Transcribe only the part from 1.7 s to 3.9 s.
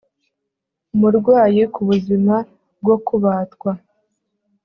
ku buzima bwo kubatwa